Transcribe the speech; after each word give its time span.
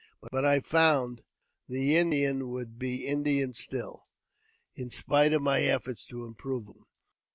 But 0.31 0.45
I 0.45 0.61
found 0.61 1.21
the 1.69 1.95
Indian 1.95 2.49
would 2.49 2.79
be 2.79 3.05
Indian 3.05 3.53
still, 3.53 4.01
in; 4.73 4.89
spite 4.89 5.31
of 5.31 5.43
my 5.43 5.61
efforts 5.61 6.07
to 6.07 6.25
improve 6.25 6.65
him. 6.65 6.85